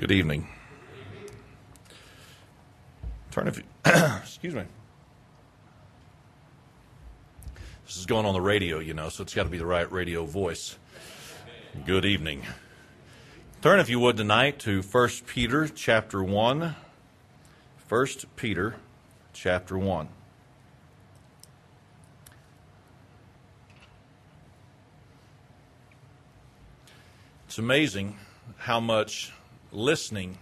[0.00, 0.48] Good evening.
[3.32, 4.64] Turn if you, excuse me.
[7.84, 9.92] This is going on the radio, you know, so it's got to be the right
[9.92, 10.78] radio voice.
[11.84, 12.44] Good evening.
[13.60, 16.74] Turn if you would tonight to 1 Peter chapter 1.
[17.86, 18.06] 1
[18.36, 18.76] Peter
[19.34, 20.08] chapter 1.
[27.48, 28.16] It's amazing
[28.56, 29.34] how much
[29.72, 30.38] listening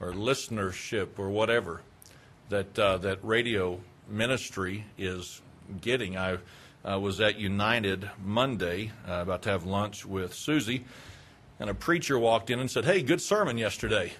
[0.00, 1.82] or listenership or whatever
[2.48, 5.42] that uh, that radio ministry is
[5.80, 6.16] getting.
[6.16, 6.38] I
[6.84, 10.84] uh, was at United Monday, uh, about to have lunch with Susie,
[11.58, 14.12] and a preacher walked in and said, "Hey, good sermon yesterday."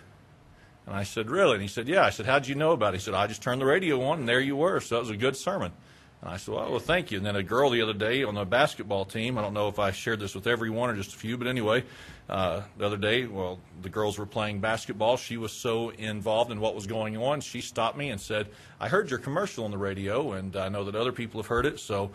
[0.86, 2.98] And I said, "Really?" And he said, "Yeah." I said, "How'd you know about it?"
[2.98, 4.80] He said, "I just turned the radio on, and there you were.
[4.80, 5.72] So that was a good sermon."
[6.20, 7.18] And I said, well, well, thank you.
[7.18, 9.78] And then a girl the other day on the basketball team, I don't know if
[9.78, 11.84] I shared this with everyone or just a few, but anyway,
[12.28, 15.16] uh, the other day, well, the girls were playing basketball.
[15.16, 18.48] She was so involved in what was going on, she stopped me and said,
[18.80, 21.66] I heard your commercial on the radio, and I know that other people have heard
[21.66, 22.10] it, so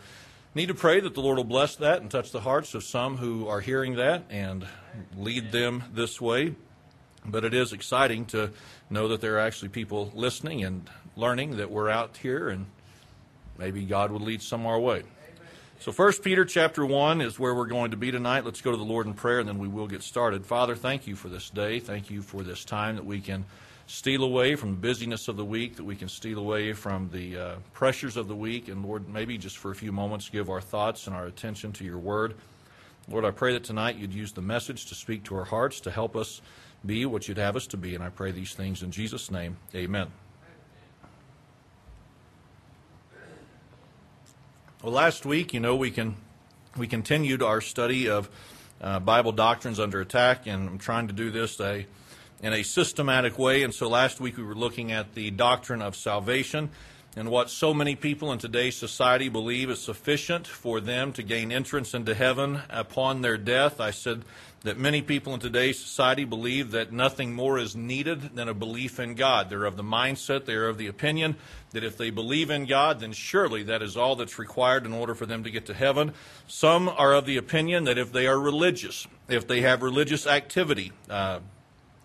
[0.54, 3.18] need to pray that the Lord will bless that and touch the hearts of some
[3.18, 4.68] who are hearing that and
[5.16, 6.56] lead them this way.
[7.26, 8.52] But it is exciting to
[8.90, 12.66] know that there are actually people listening and learning that we're out here and
[13.58, 15.04] maybe God would lead some our way.
[15.80, 18.46] So First Peter chapter 1 is where we're going to be tonight.
[18.46, 20.46] Let's go to the Lord in prayer and then we will get started.
[20.46, 21.80] Father, thank you for this day.
[21.80, 23.44] Thank you for this time that we can
[23.86, 27.38] steal away from the busyness of the week, that we can steal away from the
[27.38, 30.62] uh, pressures of the week, and Lord, maybe just for a few moments give our
[30.62, 32.36] thoughts and our attention to your word.
[33.10, 35.92] Lord, I pray that tonight you'd use the message to speak to our hearts, to
[35.92, 36.42] help us
[36.86, 39.58] be what you'd have us to be, and I pray these things in Jesus' name.
[39.76, 40.08] Amen.
[44.84, 46.18] Well, last week, you know, we can
[46.76, 48.30] we continued our study of
[48.82, 51.88] uh, Bible doctrines under attack, and I'm trying to do this a,
[52.42, 53.64] in a systematic way.
[53.64, 56.70] And so last week we were looking at the doctrine of salvation
[57.16, 61.54] and what so many people in today's society believe is sufficient for them to gain
[61.54, 63.80] entrance into heaven upon their death.
[63.80, 64.24] I said
[64.64, 68.98] that many people in today's society believe that nothing more is needed than a belief
[68.98, 69.50] in God.
[69.50, 71.36] They're of the mindset, they're of the opinion
[71.72, 75.16] that if they believe in God, then surely that is all that's required in order
[75.16, 76.14] for them to get to heaven.
[76.48, 80.94] Some are of the opinion that if they are religious, if they have religious activity
[81.10, 81.40] uh,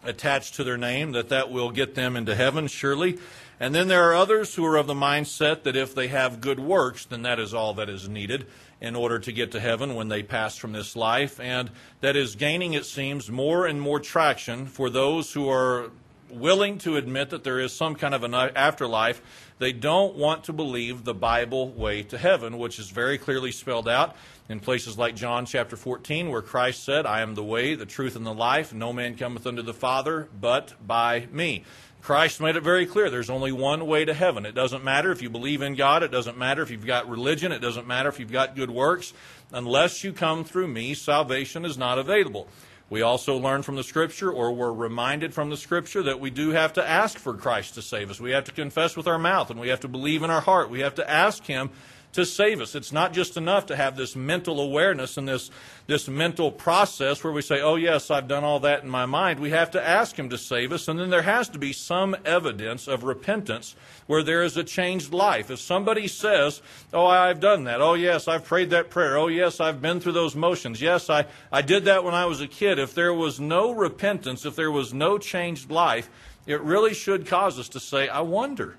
[0.02, 3.18] attached to their name, that that will get them into heaven, surely.
[3.60, 6.60] And then there are others who are of the mindset that if they have good
[6.60, 8.46] works, then that is all that is needed
[8.80, 11.40] in order to get to heaven when they pass from this life.
[11.40, 15.90] And that is gaining, it seems, more and more traction for those who are
[16.30, 19.20] willing to admit that there is some kind of an afterlife.
[19.58, 23.88] They don't want to believe the Bible way to heaven, which is very clearly spelled
[23.88, 24.14] out
[24.48, 28.16] in places like John chapter 14, where Christ said, I am the way, the truth,
[28.16, 28.72] and the life.
[28.72, 31.64] No man cometh unto the Father but by me.
[32.08, 34.46] Christ made it very clear there's only one way to heaven.
[34.46, 37.52] It doesn't matter if you believe in God, it doesn't matter if you've got religion,
[37.52, 39.12] it doesn't matter if you've got good works.
[39.52, 42.48] Unless you come through me, salvation is not available.
[42.88, 46.48] We also learn from the Scripture, or we're reminded from the Scripture, that we do
[46.52, 48.18] have to ask for Christ to save us.
[48.18, 50.70] We have to confess with our mouth, and we have to believe in our heart.
[50.70, 51.68] We have to ask Him
[52.12, 52.74] to save us.
[52.74, 55.50] It's not just enough to have this mental awareness and this,
[55.86, 59.40] this mental process where we say, oh, yes, I've done all that in my mind.
[59.40, 62.16] We have to ask Him to save us, and then there has to be some
[62.24, 63.76] evidence of repentance
[64.06, 65.50] where there is a changed life.
[65.50, 66.62] If somebody says,
[66.94, 67.80] oh, I've done that.
[67.80, 69.18] Oh, yes, I've prayed that prayer.
[69.18, 70.80] Oh, yes, I've been through those motions.
[70.80, 72.78] Yes, I, I did that when I was a kid.
[72.78, 76.08] If there was no repentance, if there was no changed life,
[76.46, 78.76] it really should cause us to say, I wonder.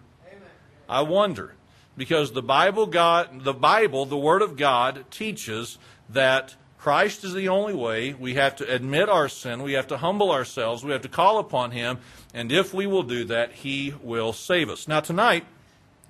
[0.88, 1.54] I wonder
[2.00, 5.78] because the Bible God the Bible the word of God teaches
[6.10, 8.14] that Christ is the only way.
[8.14, 11.38] We have to admit our sin, we have to humble ourselves, we have to call
[11.38, 12.00] upon him,
[12.34, 14.88] and if we will do that, he will save us.
[14.88, 15.46] Now tonight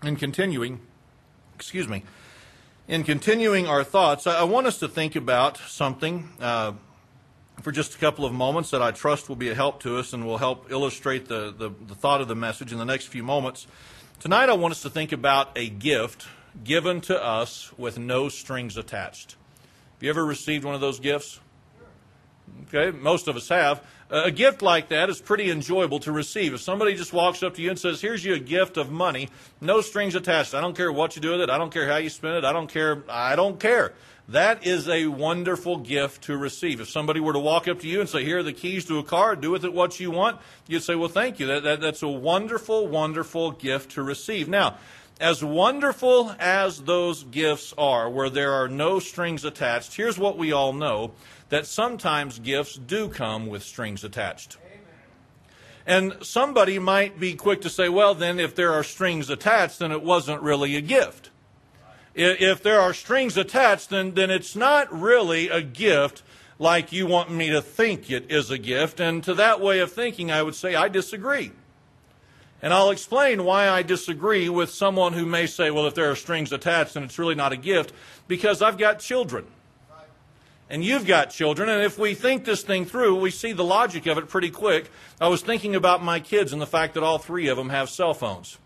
[0.04, 0.80] in continuing
[1.56, 2.04] excuse me
[2.88, 6.74] in continuing our thoughts, I want us to think about something uh,
[7.62, 10.14] for just a couple of moments that I trust will be a help to us
[10.14, 13.24] and will help illustrate the, the, the thought of the message in the next few
[13.24, 13.68] moments.
[14.20, 16.28] Tonight, I want us to think about a gift
[16.66, 19.38] given to us with no strings attached.
[19.94, 21.40] Have you ever received one of those gifts?
[22.74, 23.84] Okay, most of us have.
[24.12, 26.54] Uh, a gift like that is pretty enjoyable to receive.
[26.54, 29.30] If somebody just walks up to you and says, Here's you a gift of money,
[29.62, 30.54] no strings attached.
[30.54, 31.50] I don't care what you do with it.
[31.50, 32.46] I don't care how you spend it.
[32.46, 33.04] I don't care.
[33.10, 33.94] I don't care.
[34.30, 36.80] That is a wonderful gift to receive.
[36.80, 39.00] If somebody were to walk up to you and say, Here are the keys to
[39.00, 41.48] a car, do with it what you want, you'd say, Well, thank you.
[41.48, 44.48] That, that, that's a wonderful, wonderful gift to receive.
[44.48, 44.78] Now,
[45.20, 50.52] as wonderful as those gifts are, where there are no strings attached, here's what we
[50.52, 51.12] all know
[51.50, 54.58] that sometimes gifts do come with strings attached.
[55.86, 59.92] And somebody might be quick to say, well, then if there are strings attached, then
[59.92, 61.32] it wasn't really a gift.
[62.14, 66.22] If there are strings attached, then, then it's not really a gift
[66.60, 69.00] like you want me to think it is a gift.
[69.00, 71.54] And to that way of thinking, I would say I disagree.
[72.62, 76.16] And I'll explain why I disagree with someone who may say, well, if there are
[76.16, 77.94] strings attached, then it's really not a gift,
[78.28, 79.48] because I've got children.
[80.70, 84.06] And you've got children, and if we think this thing through, we see the logic
[84.06, 84.92] of it pretty quick.
[85.20, 87.90] I was thinking about my kids and the fact that all three of them have
[87.90, 88.60] cell phones.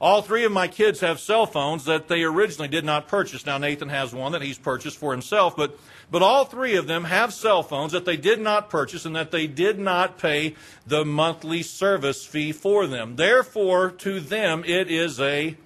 [0.00, 3.46] All three of my kids have cell phones that they originally did not purchase.
[3.46, 5.78] Now, Nathan has one that he's purchased for himself, but,
[6.10, 9.30] but all three of them have cell phones that they did not purchase and that
[9.30, 13.14] they did not pay the monthly service fee for them.
[13.14, 15.56] Therefore, to them, it is a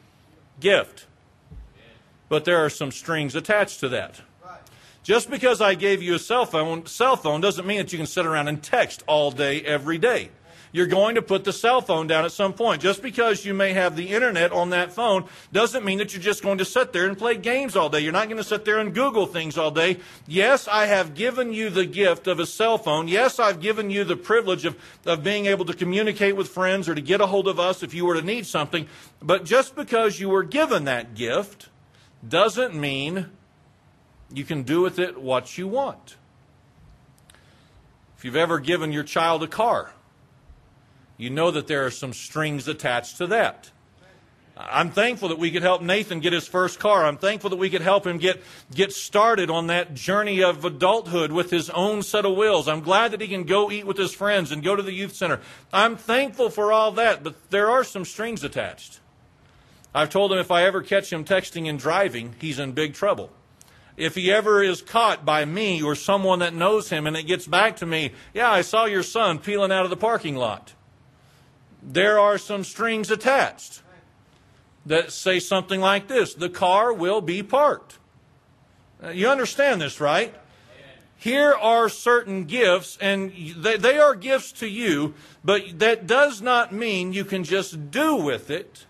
[0.61, 1.06] gift.
[2.29, 4.20] But there are some strings attached to that.
[5.06, 8.08] Just because I gave you a cell phone, cell phone doesn't mean that you can
[8.08, 10.31] sit around and text all day, every day
[10.73, 12.82] you're going to put the cell phone down at some point.
[12.82, 16.43] Just because you may have the internet on that phone doesn't mean that you're just
[16.43, 18.00] going to sit there and play games all day.
[18.00, 19.99] You're not going to sit there and Google things all day.
[20.26, 23.08] Yes, I have given you the gift of a cell phone.
[23.08, 24.76] Yes, I've given you the privilege of,
[25.06, 27.94] of being able to communicate with friends or to get a hold of us if
[27.94, 28.87] you were to need something.
[29.23, 31.70] But just because you were given that gift
[32.29, 33.31] doesn't mean
[34.32, 36.17] you can do with it what you want.
[38.17, 39.93] If you've ever given your child a car,
[41.17, 43.70] you know that there are some strings attached to that.
[44.58, 47.05] I'm thankful that we could help Nathan get his first car.
[47.05, 48.43] I'm thankful that we could help him get,
[48.75, 52.67] get started on that journey of adulthood with his own set of wheels.
[52.67, 55.14] I'm glad that he can go eat with his friends and go to the youth
[55.14, 55.40] center.
[55.75, 59.00] I'm thankful for all that, but there are some strings attached.
[59.94, 63.31] I've told him if I ever catch him texting and driving, he's in big trouble.
[63.96, 67.46] If he ever is caught by me or someone that knows him and it gets
[67.46, 70.75] back to me, yeah, I saw your son peeling out of the parking lot
[71.87, 73.82] there are some strings attached
[74.84, 77.98] that say something like this the car will be parked.
[79.02, 80.34] Uh, you understand this, right?
[81.19, 86.72] Here are certain gifts, and they, they, are gifts to you, but that does not
[86.72, 88.84] mean you can just do with it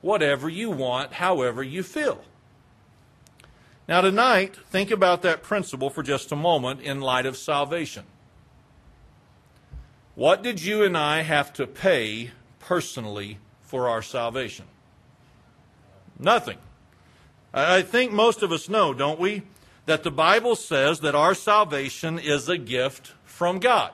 [0.00, 2.22] whatever you want, however you feel.
[3.88, 8.04] Now, tonight, think about that principle for just a moment in light of salvation.
[10.14, 14.66] What did you and I have to pay personally for our salvation?
[16.18, 16.58] Nothing.
[17.54, 19.44] I think most of us know, don't we,
[19.86, 23.92] that the Bible says that our salvation is a gift from God.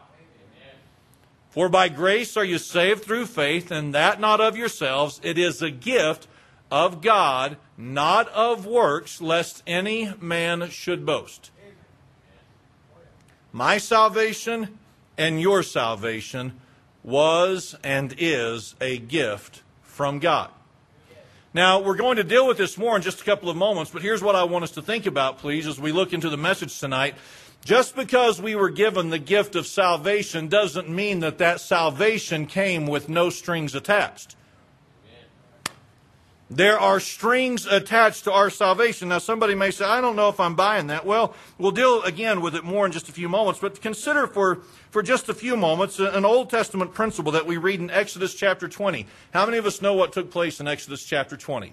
[1.51, 5.21] For by grace are you saved through faith, and that not of yourselves.
[5.23, 6.27] It is a gift
[6.71, 11.51] of God, not of works, lest any man should boast.
[13.53, 14.79] My salvation
[15.17, 16.61] and your salvation
[17.05, 20.51] was and is a gift from God.
[21.53, 24.03] Now, we're going to deal with this more in just a couple of moments, but
[24.03, 26.81] here's what I want us to think about, please, as we look into the message
[26.81, 27.15] tonight.
[27.65, 32.87] Just because we were given the gift of salvation doesn't mean that that salvation came
[32.87, 34.35] with no strings attached.
[36.55, 39.09] There are strings attached to our salvation.
[39.09, 41.05] Now, somebody may say, I don't know if I'm buying that.
[41.05, 44.61] Well, we'll deal again with it more in just a few moments, but consider for,
[44.91, 48.35] for just a few moments uh, an Old Testament principle that we read in Exodus
[48.35, 49.05] chapter 20.
[49.33, 51.73] How many of us know what took place in Exodus chapter 20?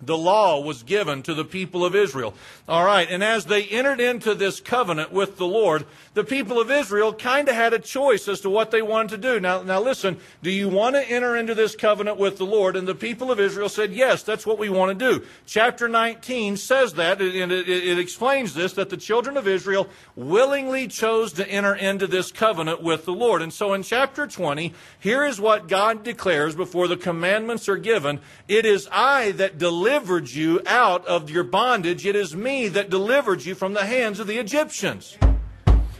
[0.00, 2.34] The law was given to the people of Israel.
[2.68, 6.70] All right, and as they entered into this covenant with the Lord, the people of
[6.70, 9.40] Israel kind of had a choice as to what they wanted to do.
[9.40, 12.76] Now, now listen, do you want to enter into this covenant with the Lord?
[12.76, 15.24] And the people of Israel said, yes, that's what we want to do.
[15.46, 20.88] Chapter 19 says that, and it, it explains this, that the children of Israel willingly
[20.88, 23.42] chose to enter into this covenant with the Lord.
[23.42, 28.20] And so in chapter 20, here is what God declares before the commandments are given.
[28.48, 32.04] It is I that delivered you out of your bondage.
[32.04, 35.16] It is me that delivered you from the hands of the Egyptians.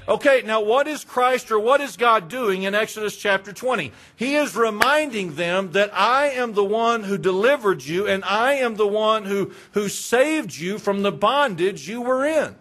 [0.08, 3.92] Okay, now what is Christ or what is God doing in Exodus chapter 20?
[4.16, 8.74] He is reminding them that I am the one who delivered you and I am
[8.74, 12.56] the one who, who saved you from the bondage you were in.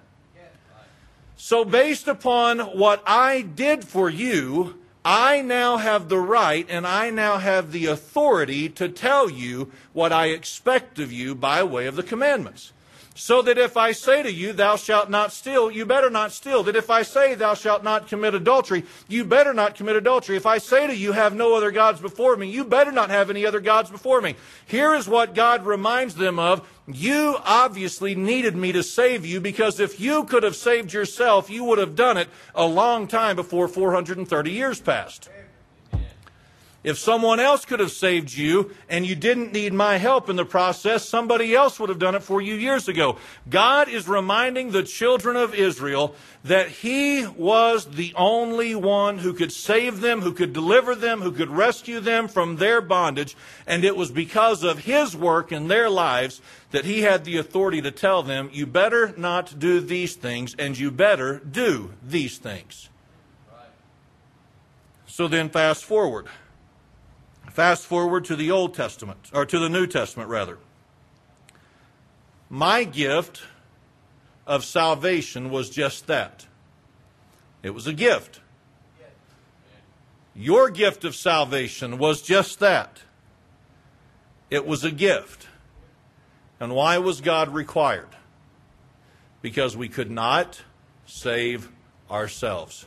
[1.38, 7.12] So, based upon what I did for you, I now have the right and I
[7.12, 11.96] now have the authority to tell you what I expect of you by way of
[11.96, 12.74] the commandments.
[13.18, 16.64] So that if I say to you, thou shalt not steal, you better not steal.
[16.64, 20.36] That if I say, thou shalt not commit adultery, you better not commit adultery.
[20.36, 23.30] If I say to you, have no other gods before me, you better not have
[23.30, 24.36] any other gods before me.
[24.68, 26.68] Here is what God reminds them of.
[26.88, 31.64] You obviously needed me to save you because if you could have saved yourself, you
[31.64, 35.30] would have done it a long time before 430 years passed.
[36.86, 40.46] If someone else could have saved you and you didn't need my help in the
[40.46, 43.18] process, somebody else would have done it for you years ago.
[43.50, 46.14] God is reminding the children of Israel
[46.44, 51.32] that He was the only one who could save them, who could deliver them, who
[51.32, 53.36] could rescue them from their bondage.
[53.66, 56.40] And it was because of His work in their lives
[56.70, 60.78] that He had the authority to tell them, you better not do these things and
[60.78, 62.90] you better do these things.
[65.08, 66.28] So then fast forward.
[67.56, 70.58] Fast forward to the Old Testament, or to the New Testament, rather.
[72.50, 73.44] My gift
[74.46, 76.48] of salvation was just that
[77.64, 78.42] it was a gift.
[80.36, 83.04] Your gift of salvation was just that
[84.50, 85.48] it was a gift.
[86.60, 88.18] And why was God required?
[89.42, 90.62] Because we could not
[91.06, 91.70] save
[92.12, 92.86] ourselves.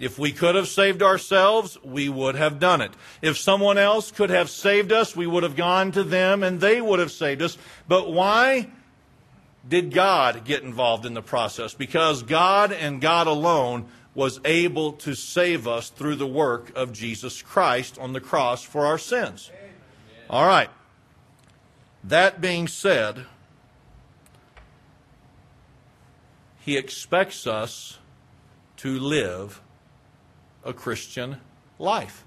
[0.00, 2.92] If we could have saved ourselves, we would have done it.
[3.20, 6.80] If someone else could have saved us, we would have gone to them and they
[6.80, 7.58] would have saved us.
[7.86, 8.70] But why
[9.68, 11.74] did God get involved in the process?
[11.74, 17.42] Because God and God alone was able to save us through the work of Jesus
[17.42, 19.50] Christ on the cross for our sins.
[20.30, 20.70] All right.
[22.02, 23.26] That being said,
[26.60, 27.98] He expects us
[28.78, 29.60] to live
[30.64, 31.38] a Christian
[31.78, 32.24] life.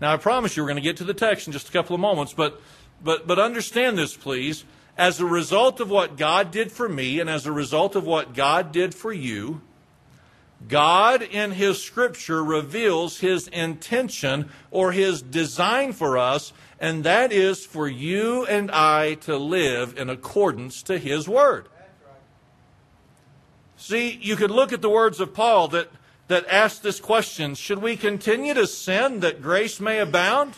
[0.00, 1.94] Now, I promise you we're going to get to the text in just a couple
[1.94, 2.60] of moments, but,
[3.04, 4.64] but, but understand this, please.
[4.98, 8.34] As a result of what God did for me and as a result of what
[8.34, 9.60] God did for you,
[10.68, 17.64] God in His Scripture reveals His intention or His design for us, and that is
[17.64, 21.68] for you and I to live in accordance to His Word.
[23.76, 25.90] See, you could look at the words of Paul that
[26.32, 30.54] that ask this question Should we continue to sin that grace may abound?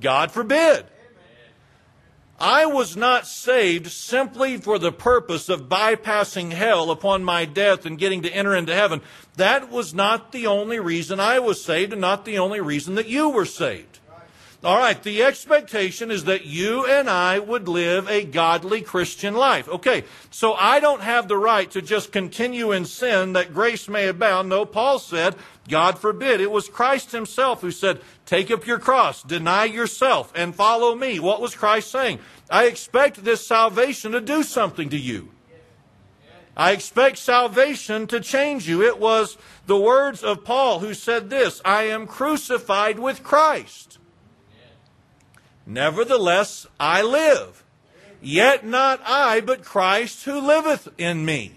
[0.00, 0.86] God forbid.
[2.38, 7.98] I was not saved simply for the purpose of bypassing hell upon my death and
[7.98, 9.00] getting to enter into heaven.
[9.36, 13.08] That was not the only reason I was saved and not the only reason that
[13.08, 14.00] you were saved.
[14.66, 19.68] All right, the expectation is that you and I would live a godly Christian life.
[19.68, 24.08] Okay, so I don't have the right to just continue in sin that grace may
[24.08, 24.48] abound.
[24.48, 25.36] No, Paul said,
[25.68, 26.40] God forbid.
[26.40, 31.20] It was Christ himself who said, Take up your cross, deny yourself, and follow me.
[31.20, 32.18] What was Christ saying?
[32.50, 35.30] I expect this salvation to do something to you.
[36.56, 38.82] I expect salvation to change you.
[38.82, 44.00] It was the words of Paul who said this I am crucified with Christ.
[45.66, 47.64] Nevertheless, I live.
[48.22, 51.52] Yet not I, but Christ who liveth in me.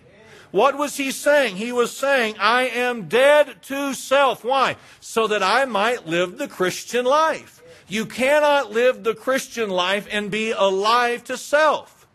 [0.51, 1.57] What was he saying?
[1.57, 4.43] He was saying, I am dead to self.
[4.43, 4.77] Why?
[4.99, 7.61] So that I might live the Christian life.
[7.87, 12.07] You cannot live the Christian life and be alive to self.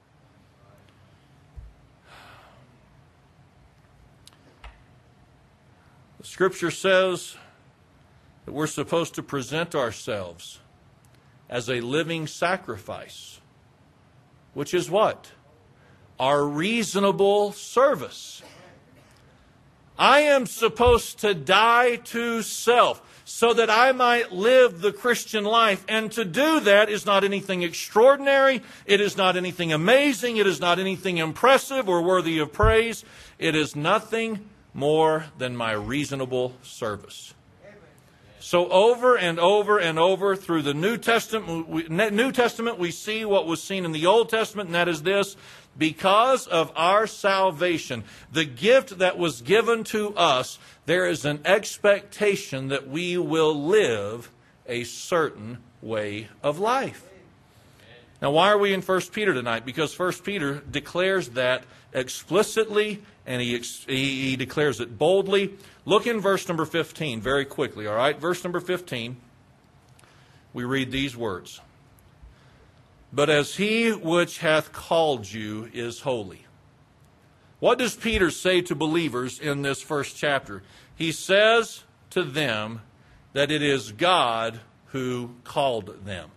[6.19, 7.37] The scripture says
[8.47, 10.59] that we're supposed to present ourselves
[11.55, 13.41] as a living sacrifice,
[14.55, 15.31] which is what?
[16.19, 18.43] Our reasonable service.
[19.97, 25.85] I am supposed to die to self so that I might live the Christian life.
[25.89, 28.61] And to do that is not anything extraordinary.
[28.85, 30.39] It is not anything amazing.
[30.39, 33.05] It is not anything impressive or worthy of praise.
[33.39, 37.33] It is nothing more than my reasonable service.
[38.45, 43.25] So over and over and over through the New Testament, we, New Testament, we see
[43.25, 45.35] what was seen in the Old Testament, and that is this:
[45.79, 52.69] because of our salvation, the gift that was given to us, there is an expectation
[52.69, 54.31] that we will live
[54.67, 57.03] a certain way of life.
[58.21, 59.65] Now, why are we in 1 Peter tonight?
[59.65, 65.55] Because 1 Peter declares that explicitly and he, he, declares it boldly.
[65.85, 68.19] Look in verse number 15 very quickly, all right?
[68.19, 69.17] Verse number 15,
[70.53, 71.61] we read these words
[73.13, 76.45] But as he which hath called you is holy.
[77.61, 80.63] What does Peter say to believers in this first chapter?
[80.95, 82.83] He says to them
[83.33, 86.31] that it is God who called them.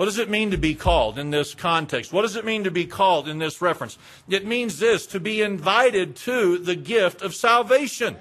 [0.00, 2.10] What does it mean to be called in this context?
[2.10, 3.98] What does it mean to be called in this reference?
[4.30, 8.16] It means this to be invited to the gift of salvation.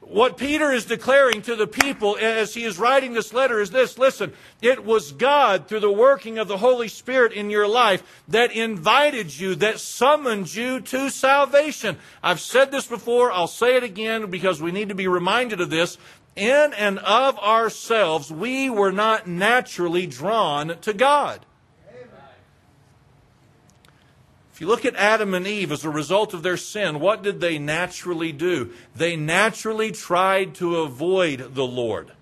[0.00, 3.98] What Peter is declaring to the people as he is writing this letter is this
[3.98, 8.52] listen, it was God through the working of the Holy Spirit in your life that
[8.52, 11.98] invited you, that summoned you to salvation.
[12.22, 15.68] I've said this before, I'll say it again because we need to be reminded of
[15.68, 15.98] this
[16.36, 21.44] in and of ourselves, we were not naturally drawn to God.
[24.52, 27.40] If you look at Adam and Eve as a result of their sin, what did
[27.40, 28.72] they naturally do?
[28.94, 32.12] They naturally tried to avoid the Lord.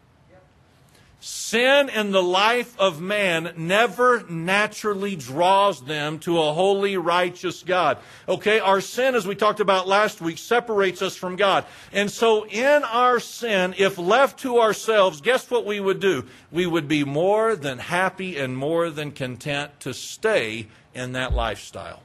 [1.23, 7.99] Sin in the life of man never naturally draws them to a holy, righteous God.
[8.27, 11.67] Okay, our sin, as we talked about last week, separates us from God.
[11.93, 16.27] And so in our sin, if left to ourselves, guess what we would do?
[16.51, 22.03] We would be more than happy and more than content to stay in that lifestyle.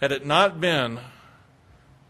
[0.00, 0.98] Had it not been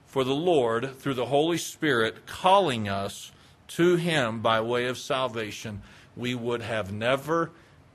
[0.07, 3.33] for the Lord, through the Holy Spirit, calling us
[3.71, 5.83] to Him by way of salvation,
[6.17, 7.51] we would have never,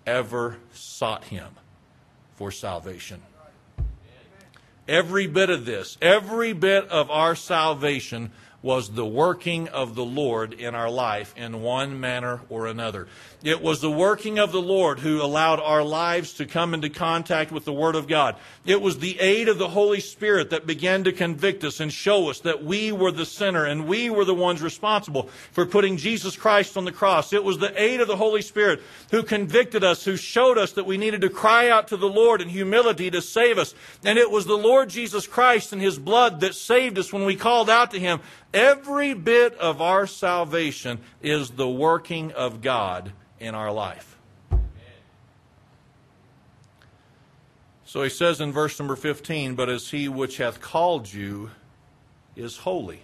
[0.06, 1.50] ever sought Him
[2.36, 3.22] for salvation.
[4.88, 10.54] Every bit of this, every bit of our salvation was the working of the Lord
[10.54, 13.08] in our life in one manner or another.
[13.46, 17.52] It was the working of the Lord who allowed our lives to come into contact
[17.52, 18.38] with the Word of God.
[18.66, 22.32] It was the aid of the Holy Spirit that began to convict us and show
[22.32, 26.36] us that we were the sinner and we were the ones responsible for putting Jesus
[26.36, 27.34] Christ on the cross.
[27.34, 30.88] It was the aid of the Holy Spirit who convicted us, who showed us that
[30.88, 33.76] we needed to cry out to the Lord in humility to save us.
[34.04, 37.36] And it was the Lord Jesus Christ and His blood that saved us when we
[37.36, 38.22] called out to Him.
[38.56, 44.18] Every bit of our salvation is the working of God in our life.
[47.86, 51.52] So he says in verse number 15, But as he which hath called you
[52.36, 53.02] is holy.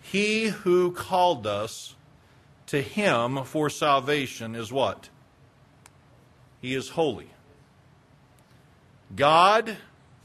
[0.00, 1.96] He who called us
[2.66, 5.08] to him for salvation is what?
[6.60, 7.30] He is holy.
[9.14, 9.76] God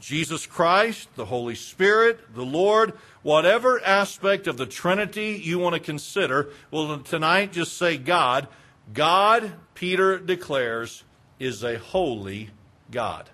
[0.02, 5.80] Jesus Christ, the Holy Spirit, the Lord, whatever aspect of the Trinity you want to
[5.80, 8.48] consider, well, tonight just say God.
[8.92, 11.04] God, Peter declares,
[11.38, 12.50] is a holy
[12.90, 13.30] God.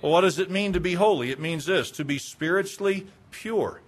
[0.00, 1.30] Well, what does it mean to be holy?
[1.30, 3.82] It means this to be spiritually pure.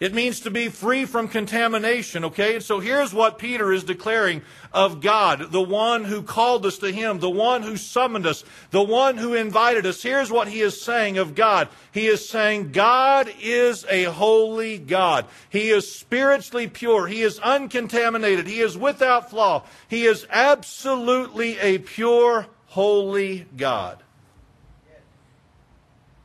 [0.00, 2.54] It means to be free from contamination, okay?
[2.54, 4.40] And so here's what Peter is declaring
[4.72, 8.82] of God, the one who called us to Him, the one who summoned us, the
[8.82, 10.02] one who invited us.
[10.02, 11.68] Here's what he is saying of God.
[11.92, 15.26] He is saying God is a holy God.
[15.50, 17.06] He is spiritually pure.
[17.06, 18.46] He is uncontaminated.
[18.46, 19.64] He is without flaw.
[19.86, 24.02] He is absolutely a pure, holy God.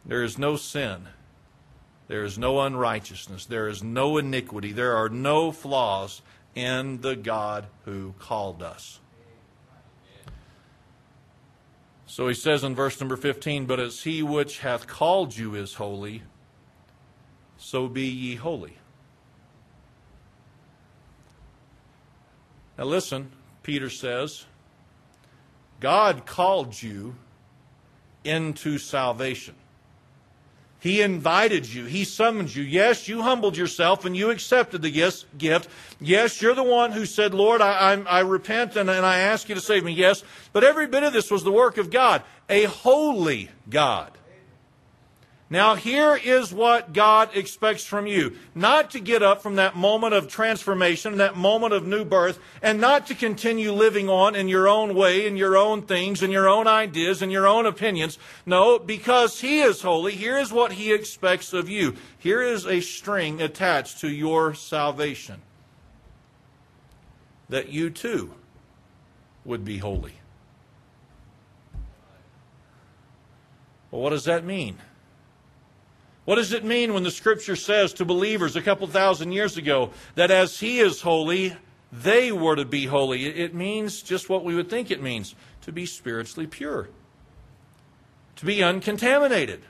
[0.05, 1.09] There is no sin
[2.07, 3.45] there is no unrighteousness.
[3.45, 4.71] There is no iniquity.
[4.71, 6.21] There are no flaws
[6.53, 8.99] in the God who called us.
[12.05, 15.73] So he says in verse number 15, But as he which hath called you is
[15.73, 16.21] holy,
[17.57, 18.77] so be ye holy.
[22.77, 23.31] Now listen,
[23.63, 24.45] Peter says,
[25.79, 27.15] God called you
[28.23, 29.55] into salvation.
[30.85, 31.85] He invited you.
[31.85, 32.61] He summoned you.
[32.61, 35.67] Yes, you humbled yourself and you accepted the yes, gift.
[35.99, 39.49] Yes, you're the one who said, Lord, I, I, I repent and, and I ask
[39.49, 39.93] you to save me.
[39.93, 40.23] Yes.
[40.53, 44.11] But every bit of this was the work of God, a holy God.
[45.47, 48.35] Now, here is what God expects from you.
[48.55, 52.81] Not to get up from that moment of transformation, that moment of new birth, and
[52.81, 56.49] not to continue living on in your own way, in your own things, in your
[56.49, 58.17] own ideas, in your own opinions.
[58.43, 61.95] No, because He is holy, here is what He expects of you.
[62.17, 65.43] Here is a string attached to your salvation.
[67.49, 68.33] That you too
[69.45, 70.13] would be holy.
[73.91, 74.79] Well, what does that mean?
[76.25, 79.91] What does it mean when the scripture says to believers a couple thousand years ago
[80.15, 81.55] that as he is holy,
[81.91, 83.27] they were to be holy?
[83.27, 86.89] It means just what we would think it means to be spiritually pure,
[88.37, 89.61] to be uncontaminated,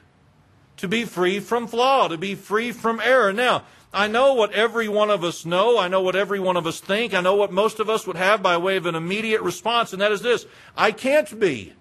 [0.78, 3.34] to be free from flaw, to be free from error.
[3.34, 5.78] Now, I know what every one of us know.
[5.78, 7.13] I know what every one of us think.
[7.13, 10.02] I know what most of us would have by way of an immediate response, and
[10.02, 10.46] that is this
[10.78, 11.74] I can't be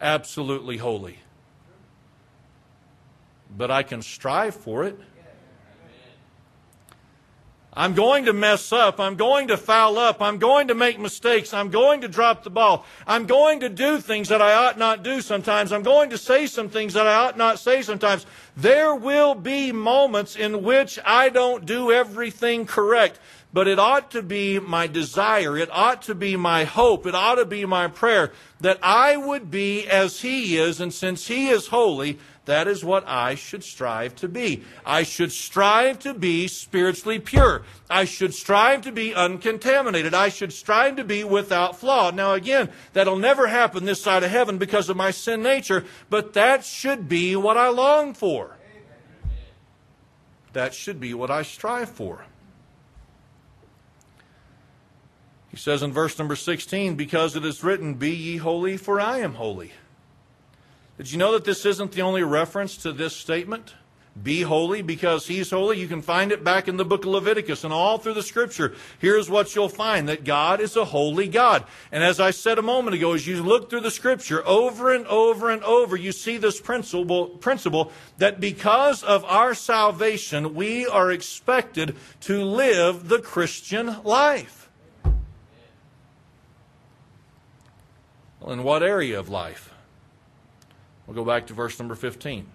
[0.00, 1.18] absolutely holy
[3.56, 4.98] but I can strive for it.
[7.74, 9.00] I'm going to mess up.
[9.00, 10.20] I'm going to foul up.
[10.20, 11.54] I'm going to make mistakes.
[11.54, 12.84] I'm going to drop the ball.
[13.06, 15.72] I'm going to do things that I ought not do sometimes.
[15.72, 18.26] I'm going to say some things that I ought not say sometimes.
[18.58, 23.18] There will be moments in which I don't do everything correct.
[23.54, 27.34] But it ought to be my desire, it ought to be my hope, it ought
[27.34, 31.66] to be my prayer that I would be as He is, and since He is
[31.66, 34.64] holy, that is what I should strive to be.
[34.84, 37.62] I should strive to be spiritually pure.
[37.88, 40.12] I should strive to be uncontaminated.
[40.12, 42.10] I should strive to be without flaw.
[42.10, 46.32] Now, again, that'll never happen this side of heaven because of my sin nature, but
[46.32, 48.56] that should be what I long for.
[50.52, 52.24] That should be what I strive for.
[55.52, 59.18] He says in verse number 16, Because it is written, Be ye holy, for I
[59.18, 59.72] am holy.
[61.02, 63.74] Did you know that this isn't the only reference to this statement?
[64.22, 65.80] Be holy because he's holy.
[65.80, 68.76] You can find it back in the book of Leviticus and all through the scripture.
[69.00, 71.64] Here's what you'll find that God is a holy God.
[71.90, 75.04] And as I said a moment ago, as you look through the scripture over and
[75.08, 81.10] over and over, you see this principle, principle that because of our salvation, we are
[81.10, 84.70] expected to live the Christian life.
[88.38, 89.71] Well, in what area of life?
[91.12, 92.46] We'll go back to verse number 15.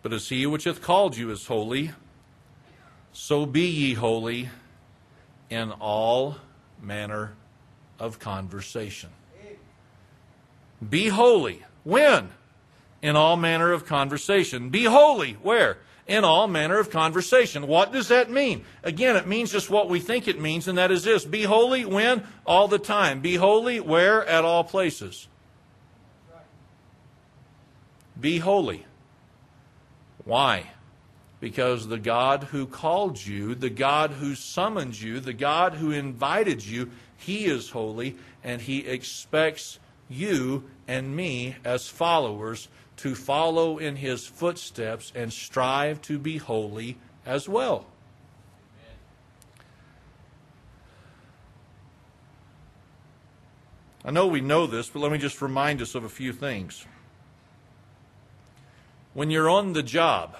[0.00, 1.90] But as he which hath called you is holy,
[3.12, 4.48] so be ye holy
[5.50, 6.38] in all
[6.80, 7.34] manner
[7.98, 9.10] of conversation.
[10.88, 11.62] Be holy.
[11.84, 12.30] When?
[13.02, 14.70] In all manner of conversation.
[14.70, 15.34] Be holy.
[15.34, 15.76] Where?
[16.06, 17.66] in all manner of conversation.
[17.66, 18.64] What does that mean?
[18.82, 21.84] Again, it means just what we think it means, and that is this Be holy
[21.84, 22.26] when?
[22.46, 23.20] All the time.
[23.20, 24.26] Be holy where?
[24.26, 25.28] At all places.
[28.20, 28.86] Be holy.
[30.24, 30.70] Why?
[31.40, 36.66] Because the God who called you, the God who summoned you, the God who invited
[36.66, 39.78] you, He is holy, and He expects
[40.08, 46.98] you and me as followers to follow in his footsteps and strive to be holy
[47.24, 47.86] as well.
[54.04, 56.86] I know we know this, but let me just remind us of a few things.
[59.18, 60.36] When you're on the job,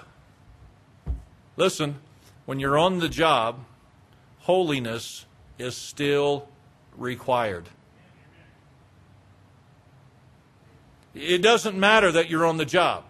[1.57, 1.99] listen,
[2.45, 3.65] when you're on the job,
[4.37, 5.25] holiness
[5.57, 6.47] is still
[6.95, 7.67] required.
[11.13, 13.03] It doesn't matter that you're on the job.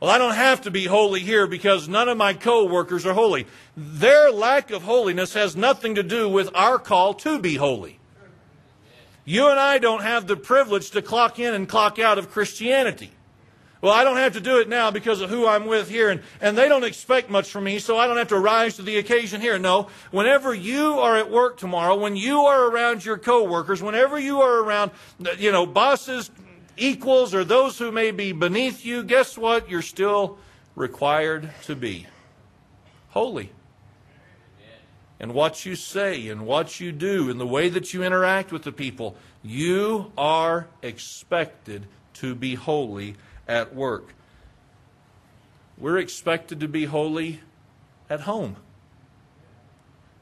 [0.00, 3.46] Well, I don't have to be holy here because none of my co-workers are holy.
[3.74, 7.98] Their lack of holiness has nothing to do with our call to be holy.
[9.24, 13.12] You and I don't have the privilege to clock in and clock out of Christianity.
[13.80, 16.20] Well, I don't have to do it now because of who I'm with here, and,
[16.40, 18.98] and they don't expect much from me, so I don't have to rise to the
[18.98, 19.58] occasion here.
[19.58, 24.42] No, whenever you are at work tomorrow, when you are around your coworkers, whenever you
[24.42, 24.90] are around,
[25.38, 26.30] you know, bosses,
[26.76, 29.70] equals, or those who may be beneath you, guess what?
[29.70, 30.38] You're still
[30.74, 32.06] required to be
[33.10, 33.50] holy.
[35.18, 38.62] And what you say and what you do and the way that you interact with
[38.62, 43.16] the people, you are expected to be holy
[43.50, 44.14] at work.
[45.76, 47.40] We're expected to be holy
[48.08, 48.56] at home.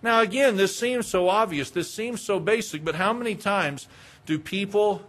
[0.03, 3.87] Now, again, this seems so obvious, this seems so basic, but how many times
[4.25, 5.03] do people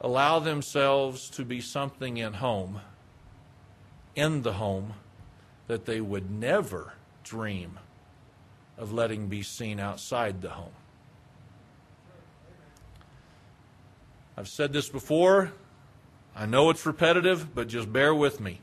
[0.00, 2.80] allow themselves to be something in home,
[4.14, 4.94] in the home,
[5.66, 6.92] that they would never
[7.24, 7.78] dream
[8.76, 10.76] of letting be seen outside the home?
[14.36, 15.52] I've said this before,
[16.38, 18.60] I know it's repetitive, but just bear with me.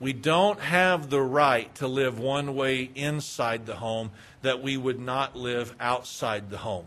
[0.00, 4.98] We don't have the right to live one way inside the home that we would
[4.98, 6.86] not live outside the home.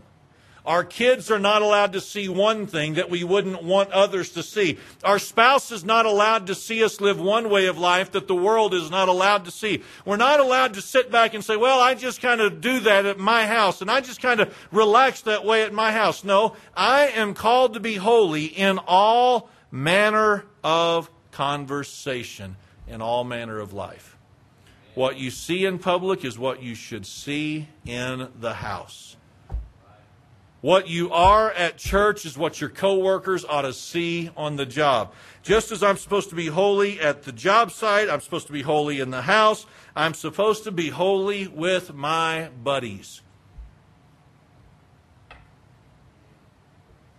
[0.65, 4.41] Our kids are not allowed to see one thing that we wouldn't want others to
[4.41, 4.79] see.
[5.03, 8.35] Our spouse is not allowed to see us live one way of life that the
[8.35, 9.83] world is not allowed to see.
[10.03, 13.05] We're not allowed to sit back and say, well, I just kind of do that
[13.05, 16.23] at my house and I just kind of relax that way at my house.
[16.23, 22.55] No, I am called to be holy in all manner of conversation
[22.87, 24.17] in all manner of life.
[24.95, 29.15] What you see in public is what you should see in the house.
[30.61, 35.13] What you are at church is what your coworkers ought to see on the job.
[35.43, 38.63] Just as I'm supposed to be holy at the job site, I'm supposed to be
[38.63, 39.67] holy in the house.
[39.95, 43.21] I'm supposed to be holy with my buddies.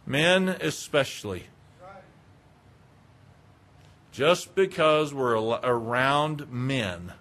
[0.05, 1.45] Men especially.
[4.19, 7.13] Just because we're around men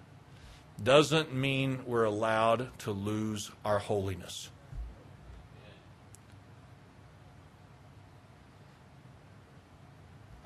[0.82, 4.50] doesn't mean we're allowed to lose our holiness.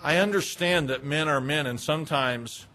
[0.03, 2.67] I understand that men are men, and sometimes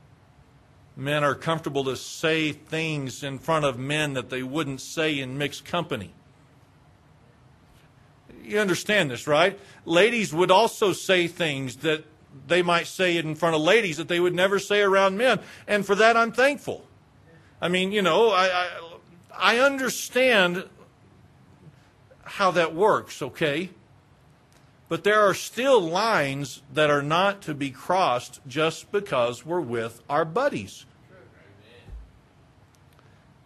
[0.95, 5.37] men are comfortable to say things in front of men that they wouldn't say in
[5.37, 6.15] mixed company.
[8.41, 9.59] You understand this, right?
[9.85, 12.05] Ladies would also say things that
[12.45, 15.39] they might say it in front of ladies that they would never say around men,
[15.67, 16.85] and for that I'm thankful.
[17.61, 18.69] I mean, you know, I, I,
[19.37, 20.65] I understand
[22.23, 23.71] how that works, okay?
[24.89, 30.01] But there are still lines that are not to be crossed just because we're with
[30.09, 30.85] our buddies.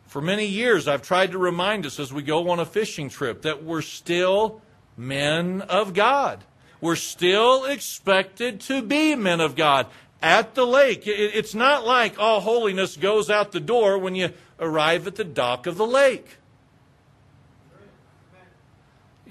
[0.06, 3.44] For many years, I've tried to remind us as we go on a fishing trip
[3.44, 4.62] that we're still
[4.98, 6.44] men of God.
[6.82, 9.86] We're still expected to be men of God
[10.22, 11.04] at the lake.
[11.06, 15.68] It's not like all holiness goes out the door when you arrive at the dock
[15.68, 16.38] of the lake.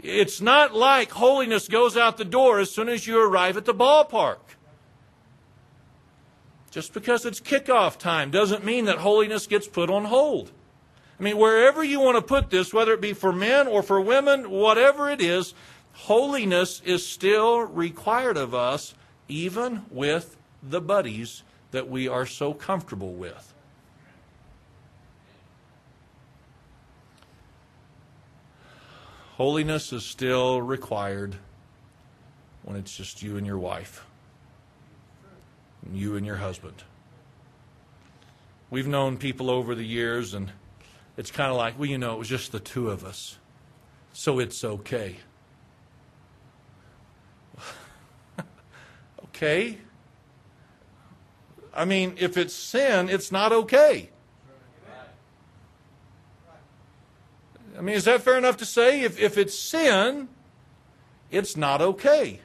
[0.02, 3.74] It's not like holiness goes out the door as soon as you arrive at the
[3.74, 4.38] ballpark.
[6.70, 10.52] Just because it's kickoff time doesn't mean that holiness gets put on hold.
[11.18, 14.00] I mean, wherever you want to put this, whether it be for men or for
[14.00, 15.52] women, whatever it is,
[15.92, 18.94] holiness is still required of us,
[19.28, 23.54] even with the buddies that we are so comfortable with.
[29.36, 31.36] Holiness is still required
[32.62, 34.04] when it's just you and your wife,
[35.86, 36.84] and you and your husband.
[38.68, 40.52] We've known people over the years, and
[41.16, 43.38] it's kind of like, well, you know, it was just the two of us,
[44.12, 45.16] so it's okay.
[49.40, 49.78] Okay?
[51.72, 54.10] I mean, if it's sin, it's not okay.
[57.78, 59.00] I mean, is that fair enough to say?
[59.00, 60.28] If, if it's sin,
[61.30, 62.40] it's not okay.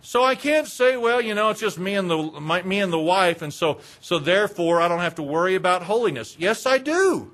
[0.00, 2.92] So I can't say, well, you know, it's just me and the my, me and
[2.92, 6.36] the wife, and so so therefore I don't have to worry about holiness.
[6.38, 7.32] Yes, I do.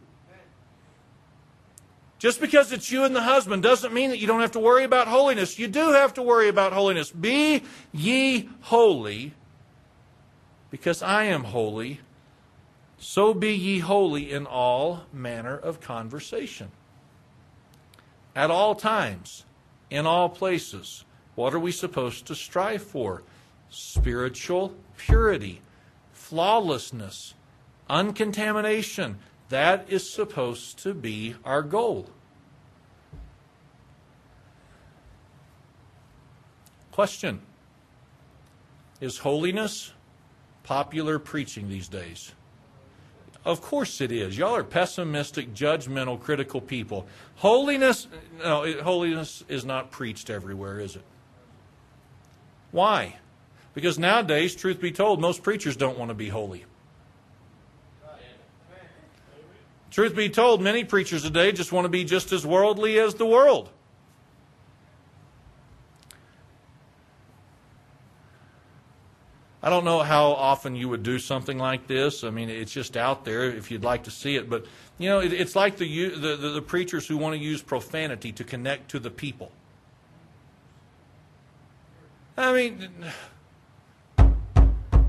[2.21, 4.85] Just because it's you and the husband doesn't mean that you don't have to worry
[4.85, 5.59] about holiness.
[5.59, 7.11] You do have to worry about holiness.
[7.11, 9.33] Be ye holy,
[10.71, 12.01] because I am holy.
[12.99, 16.71] So be ye holy in all manner of conversation.
[18.37, 19.47] At all times,
[19.89, 21.07] in all places.
[21.37, 23.23] What are we supposed to strive for?
[23.71, 25.63] Spiritual purity,
[26.13, 27.33] flawlessness,
[27.89, 29.19] uncontamination.
[29.51, 32.09] That is supposed to be our goal.
[36.93, 37.41] Question
[39.01, 39.93] Is holiness
[40.63, 42.33] popular preaching these days?
[43.45, 44.39] Of course it is.
[44.39, 47.09] Y'all are pessimistic, judgmental, critical people.
[47.37, 48.07] Holiness,
[48.39, 51.03] no, holiness is not preached everywhere, is it?
[52.71, 53.17] Why?
[53.73, 56.67] Because nowadays, truth be told, most preachers don't want to be holy.
[59.91, 63.27] Truth be told, many preachers today just want to be just as worldly as the
[63.27, 63.71] world.
[69.63, 72.25] I don't know how often you would do something like this.
[72.25, 74.49] I mean, it's just out there if you'd like to see it.
[74.49, 74.65] But,
[74.97, 78.45] you know, it, it's like the, the, the, preachers who want to use profanity to
[78.45, 79.53] connect to the people.
[82.39, 82.89] I mean,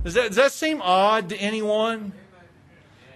[0.04, 2.12] does that, does that seem odd to anyone?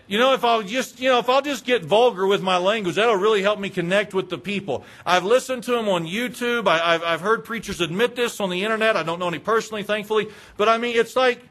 [0.07, 2.95] You know, if I'll just, you know, if I'll just get vulgar with my language,
[2.95, 4.83] that'll really help me connect with the people.
[5.05, 6.67] I've listened to them on YouTube.
[6.67, 8.95] I, have I've heard preachers admit this on the internet.
[8.95, 10.27] I don't know any personally, thankfully.
[10.57, 11.41] But I mean, it's like,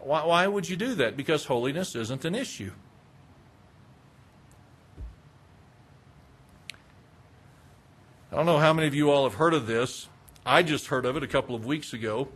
[0.00, 1.16] why, why would you do that?
[1.16, 2.72] Because holiness isn't an issue.
[8.32, 10.08] I don't know how many of you all have heard of this.
[10.44, 12.28] I just heard of it a couple of weeks ago.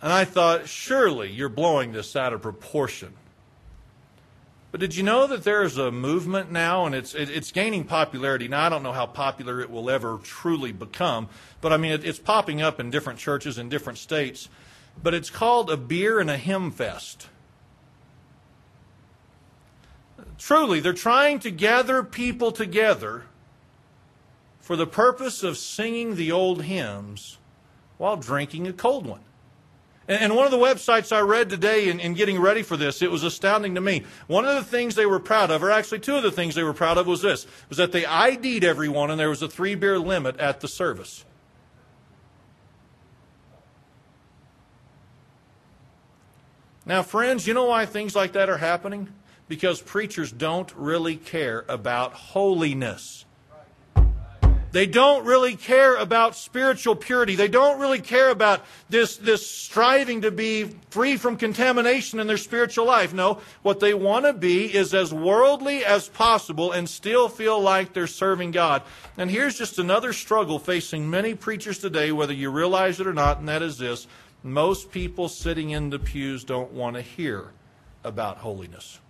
[0.00, 3.14] And I thought, surely you're blowing this out of proportion.
[4.70, 7.84] But did you know that there is a movement now, and it's it, it's gaining
[7.84, 8.48] popularity?
[8.48, 11.28] Now I don't know how popular it will ever truly become,
[11.60, 14.48] but I mean it, it's popping up in different churches in different states.
[15.02, 17.28] But it's called a beer and a hymn fest.
[20.36, 23.24] Truly, they're trying to gather people together
[24.60, 27.38] for the purpose of singing the old hymns
[27.96, 29.20] while drinking a cold one.
[30.08, 33.10] And one of the websites I read today in, in, getting ready for this, it
[33.10, 34.04] was astounding to me.
[34.26, 36.62] One of the things they were proud of, or actually two of the things they
[36.62, 39.74] were proud of, was this: was that they ID'd everyone, and there was a three
[39.74, 41.26] beer limit at the service.
[46.86, 49.12] Now, friends, you know why things like that are happening?
[49.46, 53.26] Because preachers don't really care about holiness.
[54.70, 57.36] They don't really care about spiritual purity.
[57.36, 62.36] They don't really care about this, this striving to be free from contamination in their
[62.36, 63.14] spiritual life.
[63.14, 67.94] No, what they want to be is as worldly as possible and still feel like
[67.94, 68.82] they're serving God.
[69.16, 73.38] And here's just another struggle facing many preachers today, whether you realize it or not,
[73.38, 74.06] and that is this
[74.42, 77.52] most people sitting in the pews don't want to hear
[78.04, 79.00] about holiness.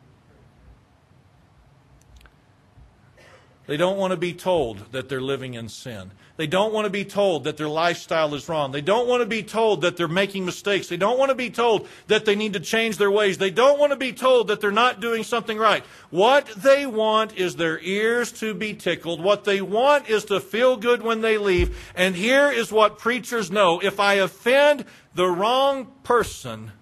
[3.69, 6.11] They don't want to be told that they're living in sin.
[6.39, 8.73] They don't want to be told that their lifestyle is wrong.
[8.73, 10.89] They don't want to be told that they're making mistakes.
[10.89, 13.37] They don't want to be told that they need to change their ways.
[13.37, 15.85] They don't want to be told that they're not doing something right.
[16.09, 19.23] What they want is their ears to be tickled.
[19.23, 21.77] What they want is to feel good when they leave.
[21.95, 23.81] And here is what preachers know.
[23.81, 26.73] If I offend the wrong person,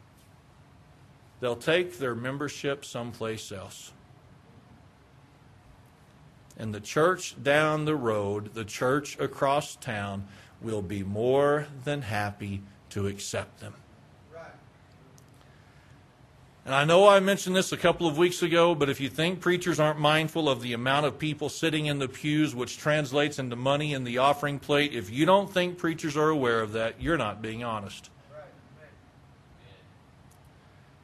[1.41, 3.91] they'll take their membership someplace else.
[6.59, 10.27] And the church down the road, the church across town,
[10.61, 13.75] will be more than happy to accept them.
[16.65, 19.39] And I know I mentioned this a couple of weeks ago, but if you think
[19.39, 23.55] preachers aren't mindful of the amount of people sitting in the pews, which translates into
[23.55, 27.17] money in the offering plate, if you don't think preachers are aware of that, you're
[27.17, 28.11] not being honest.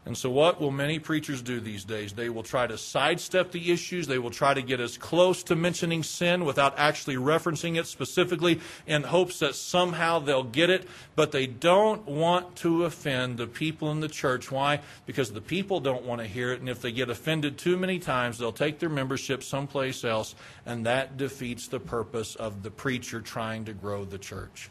[0.05, 2.13] And so, what will many preachers do these days?
[2.13, 4.09] They will try to sidestep the issues.
[4.09, 8.61] They will try to get as close to mentioning sin without actually referencing it specifically
[8.85, 10.89] in hopes that somehow they'll get it.
[11.15, 14.51] But they don't want to offend the people in the church.
[14.51, 14.81] Why?
[15.07, 16.59] Because the people don't want to hear it.
[16.59, 20.35] And if they get offended too many times, they'll take their membership someplace else.
[20.67, 24.69] And that defeats the purpose of the preacher trying to grow the church.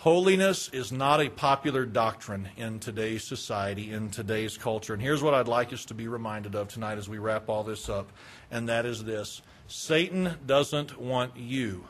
[0.00, 4.92] Holiness is not a popular doctrine in today's society, in today's culture.
[4.92, 7.64] And here's what I'd like us to be reminded of tonight as we wrap all
[7.64, 8.12] this up,
[8.50, 11.86] and that is this Satan doesn't want you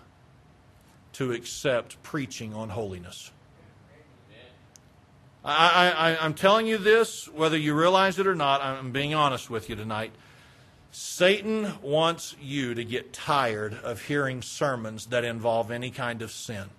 [1.14, 3.32] to accept preaching on holiness.
[5.44, 9.68] I, am telling you this, whether you realize it or not, I'm being honest with
[9.68, 10.12] you tonight.
[10.90, 16.70] Satan wants you to get tired of hearing sermons that involve any kind of sin.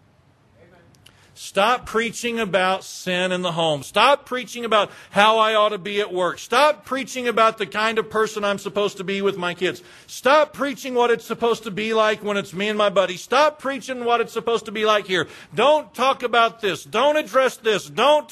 [1.37, 3.83] Stop preaching about sin in the home.
[3.83, 6.39] Stop preaching about how I ought to be at work.
[6.39, 9.83] Stop preaching about the kind of person I'm supposed to be with my kids.
[10.07, 13.17] Stop preaching what it's supposed to be like when it's me and my buddy.
[13.17, 15.27] Stop preaching what it's supposed to be like here.
[15.53, 16.83] Don't talk about this.
[16.83, 17.87] Don't address this.
[17.87, 18.27] Don't,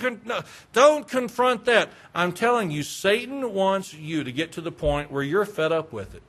[0.73, 1.89] don't confront that.
[2.15, 5.93] I'm telling you, Satan wants you to get to the point where you're fed up
[5.93, 6.23] with it.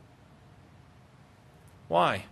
[1.88, 2.26] Why?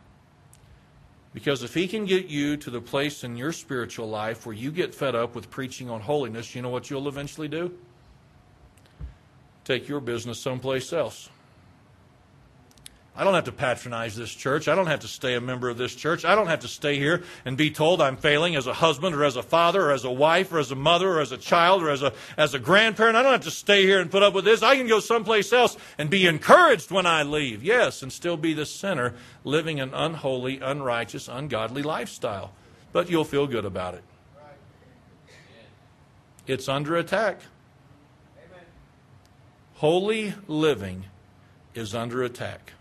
[1.35, 4.70] Because if he can get you to the place in your spiritual life where you
[4.70, 7.77] get fed up with preaching on holiness, you know what you'll eventually do?
[9.64, 11.29] Take your business someplace else.
[13.16, 14.66] I don't have to patronize this church.
[14.66, 16.24] I don't have to stay a member of this church.
[16.24, 19.22] I don't have to stay here and be told I'm failing as a husband or
[19.22, 21.85] as a father or as a wife or as a mother or as a child
[21.85, 23.16] or as a, as a grandparent.
[23.16, 24.64] I don't have to stay here and put up with this.
[24.64, 27.62] I can go someplace else and be encouraged when I leave.
[27.62, 32.50] Yes, and still be the sinner living an unholy, unrighteous, ungodly lifestyle.
[32.92, 34.03] But you'll feel good about it.
[36.48, 37.42] It's under attack.
[39.74, 41.05] Holy living
[41.74, 42.72] is under attack.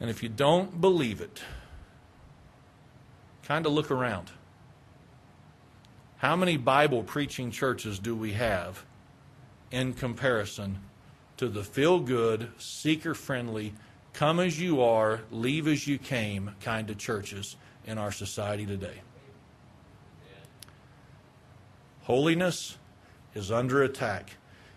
[0.00, 1.42] And if you don't believe it,
[3.42, 4.30] kind of look around.
[6.18, 8.84] How many Bible preaching churches do we have
[9.70, 10.78] in comparison
[11.36, 13.74] to the feel good, seeker friendly,
[14.12, 17.56] come as you are, leave as you came kind of churches
[17.86, 19.02] in our society today?
[22.04, 22.78] Holiness
[23.34, 24.36] is under attack.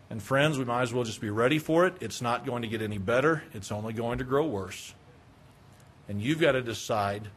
[0.10, 1.93] And friends, we might as well just be ready for it.
[2.01, 4.93] It's not going to get any better, it's only going to grow worse.
[6.10, 7.30] And you've got to decide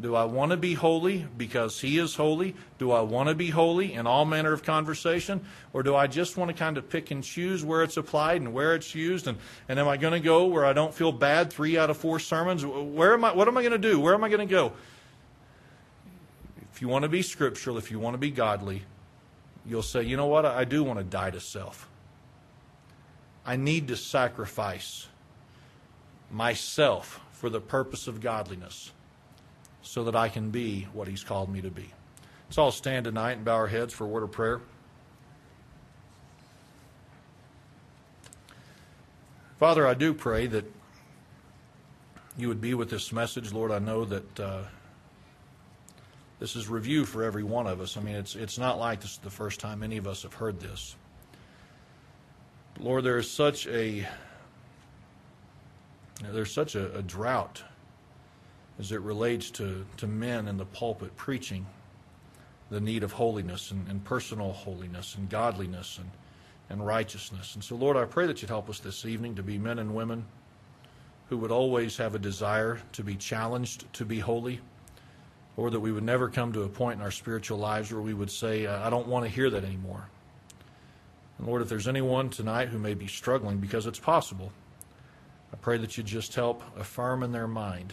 [0.00, 2.54] do I want to be holy because He is holy?
[2.78, 5.44] Do I want to be holy in all manner of conversation?
[5.72, 8.54] Or do I just want to kind of pick and choose where it's applied and
[8.54, 9.26] where it's used?
[9.26, 9.36] And,
[9.68, 12.18] and am I going to go where I don't feel bad three out of four
[12.18, 12.64] sermons?
[12.64, 14.00] Where am I, what am I going to do?
[14.00, 14.72] Where am I going to go?
[16.72, 18.84] If you want to be scriptural, if you want to be godly,
[19.66, 20.46] you'll say, you know what?
[20.46, 21.88] I do want to die to self.
[23.44, 25.08] I need to sacrifice
[26.30, 28.92] myself for the purpose of godliness
[29.80, 31.88] so that I can be what He's called me to be.
[32.46, 34.60] Let's all stand tonight and bow our heads for a word of prayer.
[39.58, 40.70] Father, I do pray that
[42.36, 43.54] you would be with this message.
[43.54, 44.62] Lord, I know that uh,
[46.40, 47.96] this is review for every one of us.
[47.96, 50.34] I mean, it's, it's not like this is the first time any of us have
[50.34, 50.94] heard this.
[52.78, 54.06] Lord, there is such a
[56.20, 57.62] there's such a, a drought
[58.78, 61.66] as it relates to, to men in the pulpit preaching
[62.70, 66.10] the need of holiness and, and personal holiness and godliness and,
[66.70, 67.54] and righteousness.
[67.54, 69.94] And so, Lord, I pray that you'd help us this evening to be men and
[69.94, 70.24] women
[71.28, 74.60] who would always have a desire to be challenged to be holy,
[75.56, 78.14] or that we would never come to a point in our spiritual lives where we
[78.14, 80.08] would say, I don't want to hear that anymore.
[81.38, 84.52] And Lord, if there's anyone tonight who may be struggling, because it's possible,
[85.52, 87.92] I pray that you just help affirm in their mind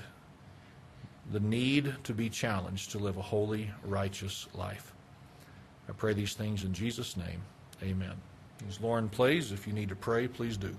[1.31, 4.93] the need to be challenged to live a holy, righteous life.
[5.89, 7.41] I pray these things in Jesus' name.
[7.83, 8.13] Amen.
[8.67, 10.75] As Lauren plays, if you need to pray, please do.